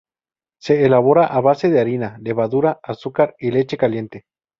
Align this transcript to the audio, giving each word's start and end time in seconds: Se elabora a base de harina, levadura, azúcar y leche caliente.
Se 0.59 0.83
elabora 0.83 1.27
a 1.27 1.39
base 1.41 1.69
de 1.69 1.79
harina, 1.79 2.17
levadura, 2.21 2.79
azúcar 2.81 3.35
y 3.37 3.51
leche 3.51 3.77
caliente. 3.77 4.23